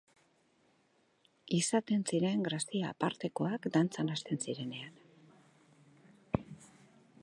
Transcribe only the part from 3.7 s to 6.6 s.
dantzan hasten zirenean.